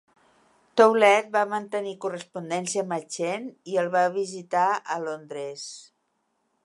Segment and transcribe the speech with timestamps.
[0.81, 5.69] Toulet va mantenir correspondència amb Machen i el va visitar a Londres.